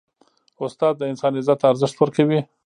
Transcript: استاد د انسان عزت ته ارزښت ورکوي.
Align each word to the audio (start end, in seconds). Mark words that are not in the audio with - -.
استاد 0.63 0.93
د 0.97 1.03
انسان 1.11 1.31
عزت 1.39 1.57
ته 1.61 1.65
ارزښت 1.71 1.95
ورکوي. 1.99 2.39